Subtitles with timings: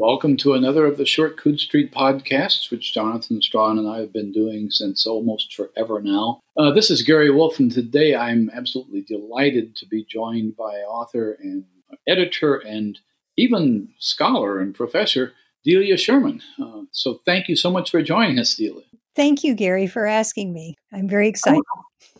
[0.00, 4.14] Welcome to another of the Short Coode Street podcasts, which Jonathan Strahan and I have
[4.14, 6.40] been doing since almost forever now.
[6.56, 11.36] Uh, this is Gary Wolfe, and today I'm absolutely delighted to be joined by author
[11.42, 11.64] and
[12.08, 12.98] editor and
[13.36, 15.34] even scholar and professor
[15.66, 16.40] Delia Sherman.
[16.58, 18.86] Uh, so thank you so much for joining us, Delia.
[19.14, 20.76] Thank you, Gary, for asking me.
[20.94, 21.60] I'm very excited.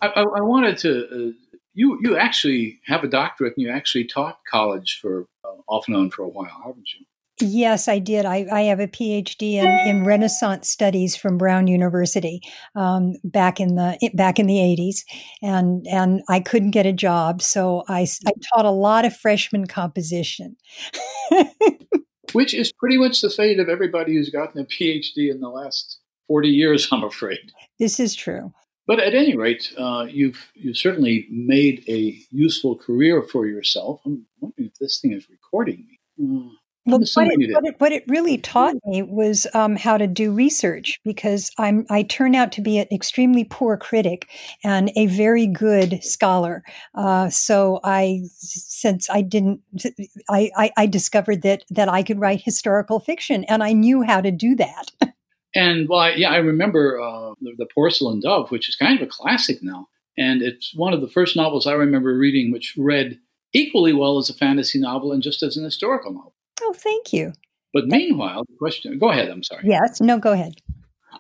[0.03, 1.07] I, I, I wanted to.
[1.07, 1.33] Uh,
[1.73, 5.97] you you actually have a doctorate, and you actually taught college for uh, off and
[5.97, 7.07] on for a while, haven't you?
[7.41, 8.27] Yes, I did.
[8.27, 12.41] I, I have a PhD in, in Renaissance studies from Brown University
[12.75, 15.05] um, back in the back in the eighties,
[15.43, 19.67] and and I couldn't get a job, so I, I taught a lot of freshman
[19.67, 20.57] composition,
[22.33, 25.99] which is pretty much the fate of everybody who's gotten a PhD in the last
[26.27, 26.89] forty years.
[26.93, 28.53] I'm afraid this is true.
[28.87, 34.01] But at any rate, uh, you've you've certainly made a useful career for yourself.
[34.05, 35.99] I'm wondering if this thing is recording me.
[36.21, 36.51] Uh,
[36.87, 40.33] well, what it, what, it, what it, really taught me was um, how to do
[40.33, 44.29] research because I'm I turn out to be an extremely poor critic
[44.65, 46.63] and a very good scholar.
[46.95, 49.61] Uh, so I, since I didn't,
[50.31, 54.23] I, I, I discovered that that I could write historical fiction and I knew how
[54.23, 54.91] to do that.
[55.55, 59.07] and well, I, yeah, I remember uh, the, the Porcelain Dove, which is kind of
[59.07, 63.19] a classic now, and it's one of the first novels I remember reading, which read
[63.53, 66.35] equally well as a fantasy novel and just as an historical novel.
[66.61, 67.33] Oh, thank you.
[67.73, 69.63] But meanwhile, the question go ahead, I'm sorry.
[69.65, 70.55] Yes, no, go ahead.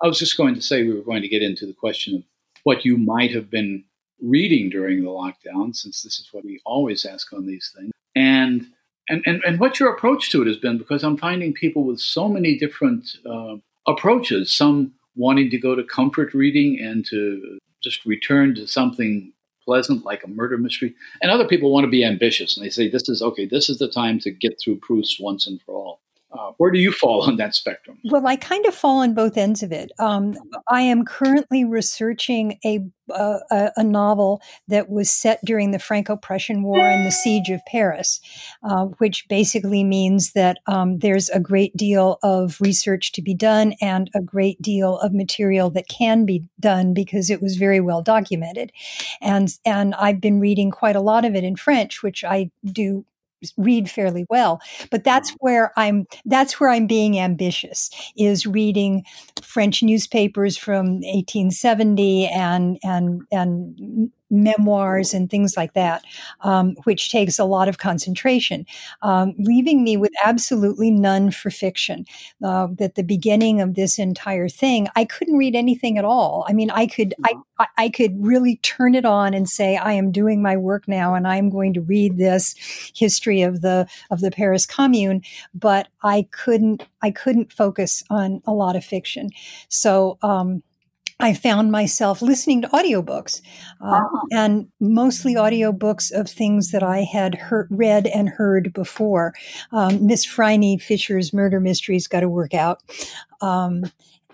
[0.03, 2.23] I was just going to say we were going to get into the question of
[2.65, 3.85] what you might have been
[4.21, 7.93] reading during the lockdown, since this is what we always ask on these things.
[8.15, 8.67] And
[9.09, 11.99] and, and, and what your approach to it has been, because I'm finding people with
[11.99, 13.57] so many different uh,
[13.89, 19.33] approaches, some wanting to go to comfort reading and to just return to something
[19.71, 20.93] pleasant, like a murder mystery.
[21.23, 23.47] And other people want to be ambitious, and they say, "This is okay.
[23.47, 26.01] This is the time to get through Proust once and for all."
[26.33, 27.98] Uh, where do you fall on that spectrum?
[28.05, 29.91] Well, I kind of fall on both ends of it.
[29.98, 30.37] Um,
[30.69, 37.05] I am currently researching a, a, novel that was set during the Franco-Prussian War and
[37.05, 38.21] the Siege of Paris,
[38.62, 43.75] uh, which basically means that um, there's a great deal of research to be done
[43.81, 48.03] and a great deal of material that can be done because it was very well
[48.03, 48.71] documented,
[49.21, 53.05] and and I've been reading quite a lot of it in French, which I do
[53.56, 55.39] read fairly well but that's mm-hmm.
[55.41, 59.05] where i'm that's where i'm being ambitious is reading
[59.43, 66.05] french newspapers from 1870 and and and memoirs and things like that,
[66.43, 68.65] um, which takes a lot of concentration,
[69.03, 72.05] um, leaving me with absolutely none for fiction.
[72.43, 76.45] Uh, at the beginning of this entire thing, I couldn't read anything at all.
[76.49, 77.35] I mean, I could, I,
[77.77, 81.27] I could really turn it on and say, I am doing my work now, and
[81.27, 82.55] I'm going to read this
[82.95, 85.23] history of the of the Paris Commune,
[85.55, 89.31] but I couldn't, I couldn't focus on a lot of fiction.
[89.69, 90.19] So.
[90.23, 90.62] Um,
[91.20, 93.41] I found myself listening to audiobooks
[93.82, 94.26] uh, uh-huh.
[94.32, 99.34] and mostly audiobooks of things that I had heard, read and heard before.
[99.72, 102.82] Um, Miss Phryne Fisher's Murder Mysteries got to work out.
[103.41, 103.84] Um,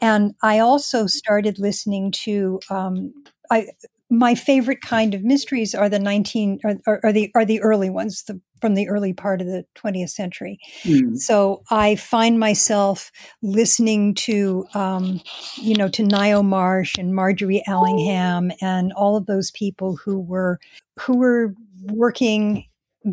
[0.01, 3.13] and I also started listening to um,
[3.51, 3.69] I,
[4.11, 8.23] my favorite kind of mysteries are the 19 are, are, the are the early ones
[8.25, 11.17] the, from the early part of the 20th century mm.
[11.17, 13.11] so i find myself
[13.43, 15.21] listening to um,
[15.57, 20.59] you know to Ngaio Marsh and Margery Allingham and all of those people who were
[21.01, 22.65] who were working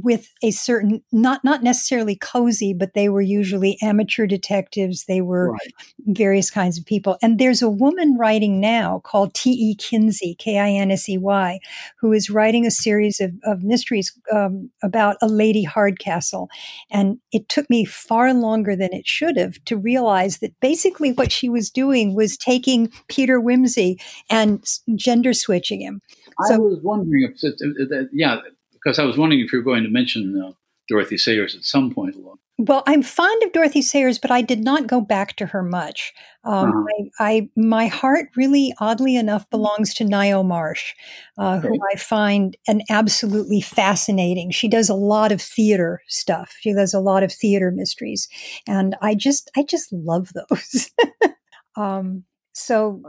[0.02, 5.52] with a certain not not necessarily cozy but they were usually amateur detectives they were
[5.52, 5.74] right.
[6.00, 9.76] various kinds of people and there's a woman writing now called T.E.
[9.76, 11.60] Kinsey K-I-N-S-E-Y
[12.00, 16.50] who is writing a series of, of mysteries um, about a lady Hardcastle
[16.90, 21.32] and it took me far longer than it should have to realize that basically what
[21.32, 24.64] she was doing was taking Peter Wimsey and
[24.96, 26.02] gender switching him
[26.48, 28.38] so, I was wondering if, if, if, yeah,
[28.84, 30.54] because I was wondering if you were going to mention uh,
[30.90, 32.38] Dorothy Sayers at some point along.
[32.60, 36.14] Well, I'm fond of Dorothy Sayers, but I did not go back to her much.
[36.44, 37.10] Um, uh-huh.
[37.20, 40.94] I, I, my heart really, oddly enough, belongs to Ngaio Marsh,
[41.40, 41.68] uh, okay.
[41.68, 44.52] who I find an absolutely fascinating.
[44.52, 46.56] She does a lot of theater stuff.
[46.60, 48.28] She does a lot of theater mysteries,
[48.68, 50.92] and I just, I just love those.
[51.76, 53.02] um, so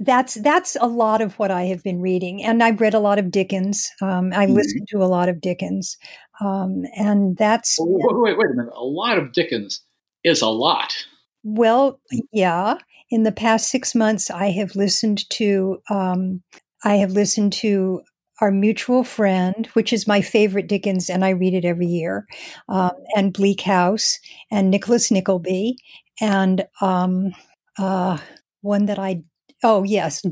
[0.00, 3.18] that's that's a lot of what I have been reading, and I've read a lot
[3.18, 3.88] of Dickens.
[4.00, 4.54] Um, I mm-hmm.
[4.54, 5.96] listen to a lot of Dickens,
[6.40, 8.72] um, and that's wait, wait, wait a minute.
[8.74, 9.82] A lot of Dickens
[10.24, 10.94] is a lot.
[11.42, 12.00] Well,
[12.32, 12.78] yeah.
[13.10, 16.42] In the past six months, I have listened to um,
[16.84, 18.02] I have listened to
[18.40, 22.26] Our Mutual Friend, which is my favorite Dickens, and I read it every year,
[22.68, 24.18] um, and Bleak House,
[24.50, 25.78] and Nicholas Nickleby,
[26.20, 27.32] and um,
[27.78, 28.18] uh,
[28.60, 29.22] one that I,
[29.62, 30.22] oh, yes,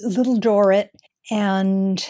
[0.00, 0.90] Little Dorrit,
[1.30, 2.06] and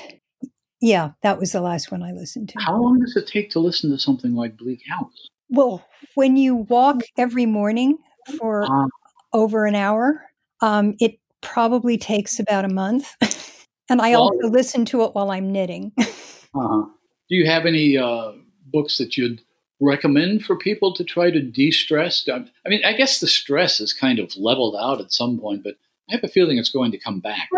[0.81, 2.61] yeah, that was the last one I listened to.
[2.61, 5.31] How long does it take to listen to something like Bleak House?
[5.49, 5.85] Well,
[6.15, 7.97] when you walk every morning
[8.39, 8.87] for uh,
[9.33, 10.27] over an hour,
[10.61, 13.15] um, it probably takes about a month.
[13.89, 15.93] and I well, also listen to it while I'm knitting.
[15.99, 16.85] uh-huh.
[17.29, 18.33] Do you have any uh,
[18.67, 19.41] books that you'd
[19.81, 22.29] recommend for people to try to de-stress?
[22.29, 25.77] I mean, I guess the stress is kind of leveled out at some point, but
[26.11, 27.49] I have a feeling it's going to come back.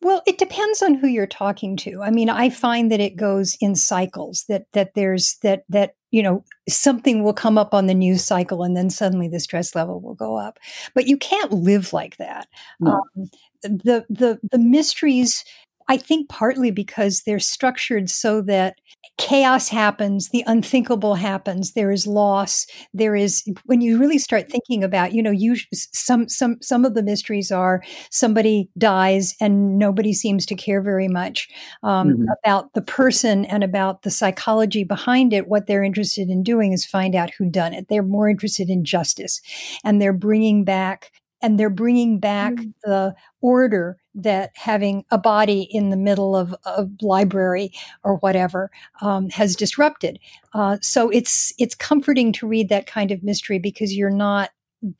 [0.00, 2.02] Well, it depends on who you're talking to.
[2.02, 4.44] I mean, I find that it goes in cycles.
[4.48, 8.62] That that there's that that you know something will come up on the news cycle,
[8.62, 10.58] and then suddenly the stress level will go up.
[10.94, 12.46] But you can't live like that.
[12.80, 13.02] No.
[13.16, 13.30] Um,
[13.62, 15.44] the the the mysteries
[15.88, 18.76] I think partly because they're structured so that
[19.16, 24.84] chaos happens, the unthinkable happens, there is loss, there is when you really start thinking
[24.84, 30.12] about, you know, you some some some of the mysteries are somebody dies and nobody
[30.12, 31.48] seems to care very much
[31.82, 32.24] um, mm-hmm.
[32.42, 35.48] about the person and about the psychology behind it.
[35.48, 37.86] What they're interested in doing is find out who done it.
[37.88, 39.40] They're more interested in justice,
[39.84, 41.10] and they're bringing back
[41.42, 42.72] and they're bringing back mm.
[42.82, 48.70] the order that having a body in the middle of a library or whatever
[49.00, 50.18] um, has disrupted.
[50.54, 54.50] Uh, so it's it's comforting to read that kind of mystery because you're not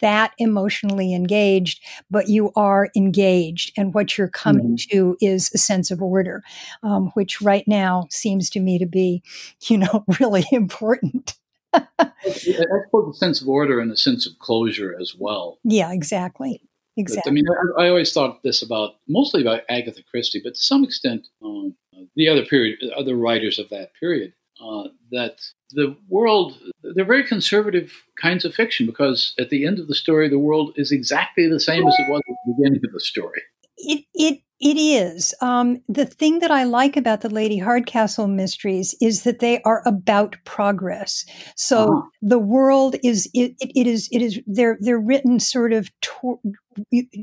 [0.01, 1.81] that emotionally engaged,
[2.11, 4.89] but you are engaged, and what you're coming mm.
[4.91, 6.43] to is a sense of order,
[6.83, 9.23] um, which right now seems to me to be,
[9.69, 11.39] you know, really important.
[11.75, 15.59] I suppose a sense of order and a sense of closure as well.
[15.65, 16.63] Yeah, exactly.
[16.97, 17.23] Exactly.
[17.25, 17.45] But, I mean,
[17.79, 21.77] I, I, always thought this about mostly about Agatha Christie, but to some extent, um,
[22.17, 25.39] the other period, other writers of that period, uh, that
[25.71, 30.29] the world, they're very conservative kinds of fiction because at the end of the story,
[30.29, 33.43] the world is exactly the same as it was at the beginning of the story.
[33.77, 35.35] It it it is.
[35.41, 39.83] Um, the thing that I like about the Lady Hardcastle mysteries is that they are
[39.87, 41.25] about progress.
[41.57, 42.03] So uh-huh.
[42.23, 46.41] the world is it, it, is it is they're they're written sort of to,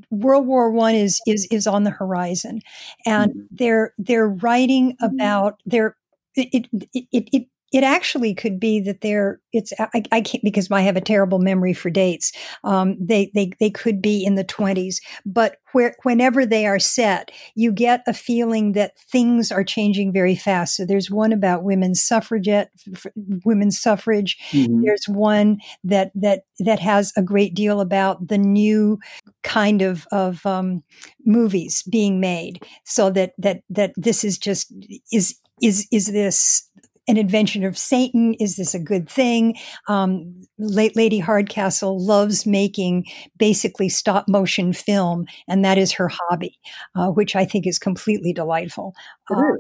[0.10, 2.62] World War One is is is on the horizon,
[3.06, 3.42] and mm-hmm.
[3.52, 5.16] they're they're writing mm-hmm.
[5.16, 5.98] about their
[6.36, 10.72] it, it, it, it it actually could be that they're it's I, I, can't because
[10.72, 12.32] I have a terrible memory for dates.
[12.64, 17.32] Um, they they they could be in the twenties, but where whenever they are set,
[17.54, 20.78] you get a feeling that things are changing very fast.
[20.78, 23.08] So there's one about women's suffragette, f-
[23.44, 24.38] women's suffrage.
[24.52, 24.84] Mm-hmm.
[24.84, 29.00] There's one that that that has a great deal about the new
[29.44, 30.82] kind of of um,
[31.26, 32.64] movies being made.
[32.86, 34.74] So that that that this is just
[35.12, 36.70] is is is this
[37.08, 38.34] an invention of Satan?
[38.36, 39.56] Is this a good thing?
[39.88, 43.06] Um, late Lady Hardcastle loves making
[43.38, 46.60] basically stop motion film, and that is her hobby,
[46.96, 48.96] uh, which I think is completely delightful.
[49.30, 49.58] Um,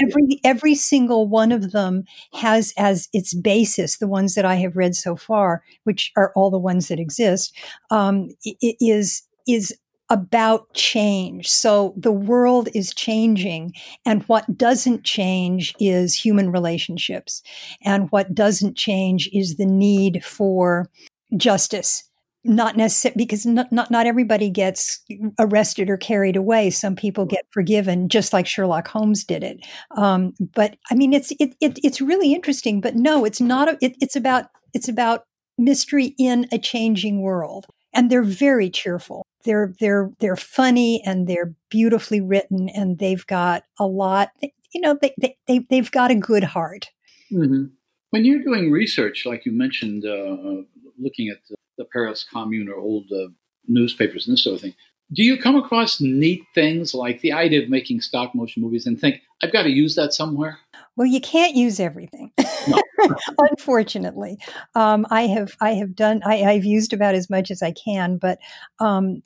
[0.00, 4.76] every every single one of them has as its basis the ones that I have
[4.76, 7.54] read so far, which are all the ones that exist,
[7.90, 9.76] um, is is
[10.12, 11.48] about change.
[11.48, 13.72] So the world is changing,
[14.04, 17.42] and what doesn't change is human relationships.
[17.82, 20.90] And what doesn't change is the need for
[21.34, 22.04] justice.
[22.44, 25.00] Not necessarily because not, not, not everybody gets
[25.38, 26.68] arrested or carried away.
[26.68, 29.64] Some people get forgiven, just like Sherlock Holmes did it.
[29.96, 32.82] Um, but I mean, it's it, it, it's really interesting.
[32.82, 33.68] But no, it's not.
[33.68, 35.24] A, it, it's about it's about
[35.56, 41.54] mystery in a changing world, and they're very cheerful they're they're they're funny and they're
[41.70, 46.14] beautifully written and they've got a lot you know they, they, they they've got a
[46.14, 46.90] good heart.
[47.32, 47.64] Mm-hmm.
[48.10, 50.62] when you're doing research like you mentioned uh,
[50.98, 53.28] looking at the, the, paris commune or old uh,
[53.66, 54.74] newspapers and this sort of thing
[55.14, 59.00] do you come across neat things like the idea of making stop motion movies and
[59.00, 60.58] think i've got to use that somewhere
[60.96, 62.32] well, you can't use everything,
[62.68, 62.80] no.
[63.38, 64.38] unfortunately.
[64.74, 68.18] Um, I have I have done I, have used about as much as I can,
[68.18, 68.38] but
[68.78, 69.22] um,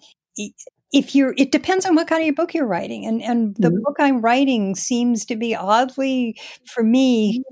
[0.92, 3.82] if you're it depends on what kind of book you're writing and and the mm-hmm.
[3.82, 7.42] book i'm writing seems to be oddly for me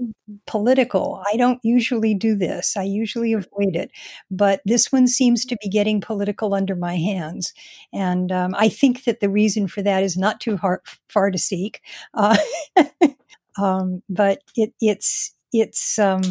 [0.46, 3.90] political i don't usually do this i usually avoid it
[4.30, 7.52] but this one seems to be getting political under my hands
[7.92, 11.38] and um, i think that the reason for that is not too hard, far to
[11.38, 11.80] seek
[12.14, 12.36] uh,
[13.60, 16.23] Um, but it, it's it's um,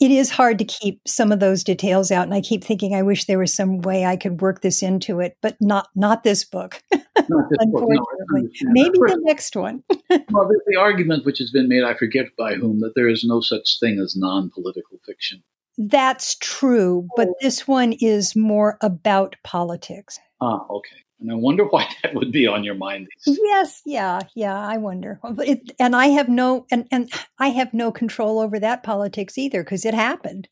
[0.00, 3.00] it is hard to keep some of those details out and i keep thinking i
[3.02, 6.44] wish there was some way i could work this into it but not not this
[6.44, 8.72] book Not this book, no, unfortunately.
[8.72, 9.82] maybe the next one.
[10.30, 13.24] Well, there's the argument which has been made, I forget by whom, that there is
[13.24, 15.42] no such thing as non-political fiction.
[15.78, 20.18] that's true but this one is more about politics.
[20.40, 20.96] Ah, okay.
[21.20, 23.08] And I wonder why that would be on your mind.
[23.26, 27.90] yes yeah yeah i wonder it, and i have no and, and i have no
[27.92, 30.48] control over that politics either because it happened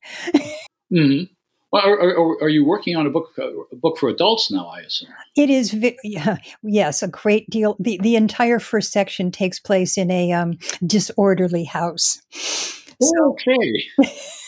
[0.93, 1.29] Mhm.
[1.73, 4.67] Well, are, are, are you working on a book uh, a book for adults now?
[4.67, 5.09] I assume.
[5.37, 7.77] It is, vi- yeah, yes, a great deal.
[7.81, 12.21] The, the entire first section takes place in a um, disorderly house.
[12.35, 13.85] Okay.
[13.99, 14.05] so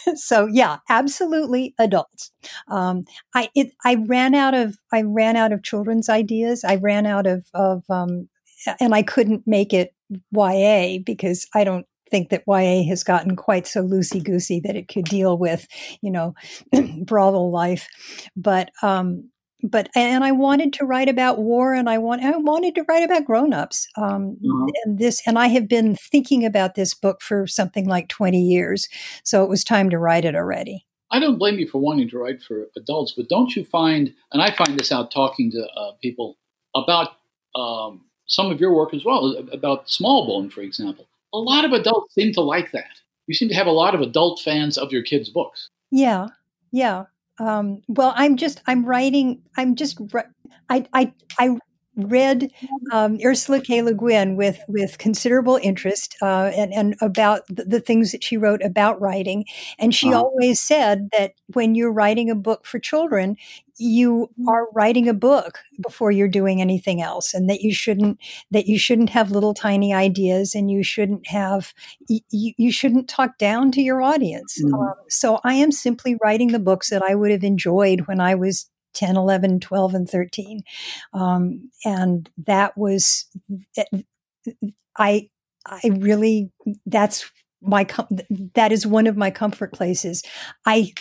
[0.46, 2.30] yeah, absolutely adults.
[2.68, 6.64] Um, I it I ran out of I ran out of children's ideas.
[6.64, 8.28] I ran out of of um,
[8.80, 9.94] and I couldn't make it
[10.32, 14.88] YA because I don't think that YA has gotten quite so loosey goosey that it
[14.88, 15.66] could deal with,
[16.02, 16.34] you know,
[17.04, 17.88] brothel life.
[18.37, 19.30] But um,
[19.64, 23.02] but and I wanted to write about war, and I want I wanted to write
[23.02, 23.88] about grown-ups.
[23.97, 24.68] Um, Mhm.
[24.85, 28.88] and this, and I have been thinking about this book for something like twenty years,
[29.25, 30.85] so it was time to write it already.
[31.11, 34.42] I don't blame you for wanting to write for adults, but don't you find, and
[34.42, 36.37] I find this out talking to uh, people
[36.75, 37.12] about
[37.54, 41.06] um, some of your work as well, about Smallbone, for example.
[41.33, 43.00] A lot of adults seem to like that.
[43.26, 45.68] You seem to have a lot of adult fans of your kids' books.
[45.90, 46.28] Yeah,
[46.73, 47.04] yeah.
[47.38, 49.43] Um, well, I'm just I'm writing.
[49.57, 49.99] I'm just
[50.69, 51.59] I I I
[51.97, 52.51] read
[52.93, 53.83] um, Ursula K.
[53.83, 58.37] Le Guin with with considerable interest uh, and and about the, the things that she
[58.37, 59.45] wrote about writing.
[59.79, 60.13] And she Uh-huh.
[60.13, 63.37] always said that when you're writing a book for children,
[63.77, 68.19] you are writing a book before you're doing anything else, and that you shouldn't
[68.51, 71.73] that you shouldn't have little tiny ideas, and you shouldn't have
[72.09, 74.61] you, you shouldn't talk down to your audience.
[74.61, 74.75] Mhm.
[74.79, 78.35] Um, so I am simply writing the books that I would have enjoyed when I
[78.35, 80.63] was 10, 11, 12, and 13.
[81.13, 83.27] Um, and that was,
[84.97, 85.29] I,
[85.67, 86.51] I really,
[86.87, 87.31] that's
[87.63, 88.09] my, com-
[88.55, 90.23] that is one of my comfort places.
[90.67, 90.93] I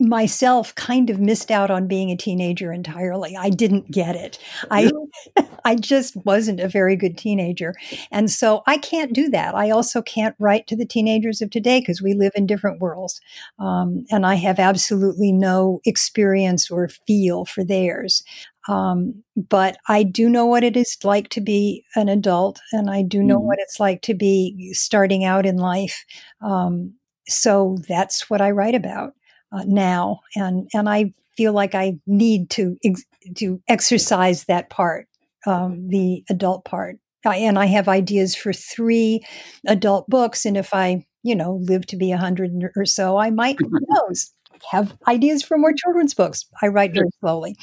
[0.00, 3.36] myself kind of missed out on being a teenager entirely.
[3.36, 4.38] I didn't get it.
[4.70, 4.90] I,
[5.64, 7.74] I just wasn't a very good teenager.
[8.12, 9.54] And so I can't do that.
[9.54, 13.20] I also can't write to the teenagers of today because we live in different worlds.
[13.58, 18.22] Um, and I have absolutely no experience or feel for theirs.
[18.68, 23.02] Um, but I do know what it is like to be an adult, and I
[23.02, 23.44] do know Mhm.
[23.44, 26.04] what it's like to be starting out in life.
[26.42, 26.94] Um,
[27.28, 29.14] so that's what I write about
[29.52, 33.04] uh, now, and and I feel like I need to ex-
[33.36, 35.06] to exercise that part,
[35.46, 36.98] um, the adult part.
[37.24, 39.24] I, and I have ideas for three
[39.66, 43.30] adult books, and if I you know live to be a hundred or so, I
[43.30, 44.30] might who knows
[44.70, 46.44] have ideas for more children's books.
[46.62, 47.56] I write very slowly.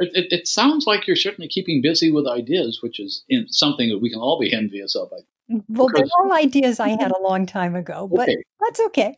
[0.00, 3.88] It, it, it sounds like you're certainly keeping busy with ideas, which is in something
[3.88, 5.08] that we can all be envious of.
[5.12, 5.22] I
[5.68, 8.36] Well, they're all ideas I had a long time ago, but Okay.
[8.60, 9.16] that's okay.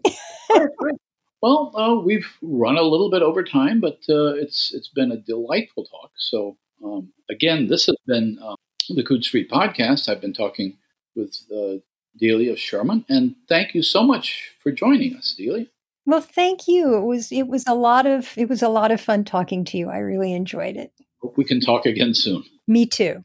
[1.43, 5.17] Well, uh, we've run a little bit over time, but uh, it's it's been a
[5.17, 6.11] delightful talk.
[6.19, 8.57] So um, again, this has been uh,
[8.91, 10.09] the Coode Street podcast.
[10.09, 10.77] I've been talking
[11.17, 11.81] with uh,
[12.19, 15.67] Delia Sherman, and thank you so much for joining us, Delia.
[16.07, 16.95] well, thank you.
[16.97, 19.79] It was it was a lot of it was a lot of fun talking to
[19.79, 19.89] you.
[19.89, 20.93] I really enjoyed it.
[21.23, 22.45] Hope we can talk again soon.
[22.67, 23.25] Me too.